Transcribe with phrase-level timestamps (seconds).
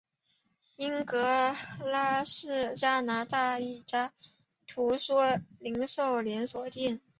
[0.77, 1.53] 英迪戈
[2.25, 4.11] 是加拿大一家
[4.65, 5.13] 图书
[5.59, 6.99] 零售连锁店。